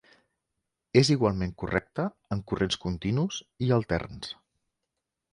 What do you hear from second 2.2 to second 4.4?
en corrents continus i alterns.